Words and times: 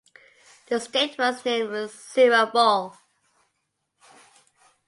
The 0.65 0.79
state 0.79 1.15
was 1.19 1.45
named 1.45 1.69
Seorabeol. 1.69 2.97